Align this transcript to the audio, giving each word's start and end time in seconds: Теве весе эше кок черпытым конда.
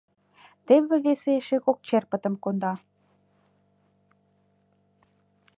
Теве 0.65 0.95
весе 1.05 1.31
эше 1.39 1.57
кок 1.65 1.77
черпытым 1.87 2.35
конда. 2.43 2.73